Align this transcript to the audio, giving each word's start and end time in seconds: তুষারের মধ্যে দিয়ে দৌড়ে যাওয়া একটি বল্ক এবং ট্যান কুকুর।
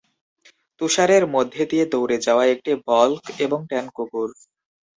তুষারের 0.81 1.23
মধ্যে 1.35 1.61
দিয়ে 1.65 1.85
দৌড়ে 1.91 2.17
যাওয়া 2.25 2.43
একটি 2.53 2.71
বল্ক 2.87 3.23
এবং 3.45 3.59
ট্যান 3.69 3.85
কুকুর। 3.95 4.29